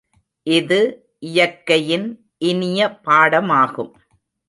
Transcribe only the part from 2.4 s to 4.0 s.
இனிய பாடமாகும்.